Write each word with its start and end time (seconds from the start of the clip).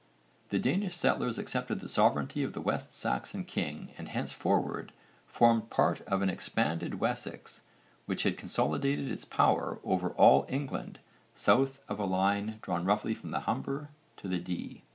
The 0.49 0.57
Danish 0.57 0.97
settlers 0.97 1.37
accepted 1.37 1.79
the 1.79 1.87
sovereignty 1.87 2.41
of 2.41 2.53
the 2.53 2.59
West 2.59 2.91
Saxon 2.91 3.43
king 3.45 3.91
and 3.99 4.09
henceforward 4.09 4.93
formed 5.27 5.69
part 5.69 6.01
of 6.07 6.23
an 6.23 6.27
expanded 6.31 6.99
Wessex 6.99 7.61
which 8.07 8.23
had 8.23 8.35
consolidated 8.35 9.11
its 9.11 9.25
power 9.25 9.77
over 9.83 10.09
all 10.13 10.47
England 10.49 10.97
south 11.35 11.81
of 11.87 11.99
a 11.99 12.05
line 12.05 12.57
drawn 12.63 12.83
roughly 12.83 13.13
from 13.13 13.29
the 13.29 13.41
Humber 13.41 13.89
to 14.17 14.27
the 14.27 14.39
Dee. 14.39 14.81